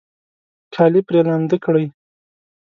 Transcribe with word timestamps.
کالي 0.73 1.01
پرې 1.07 1.19
لامده 1.27 1.57
کړئ 1.63 1.85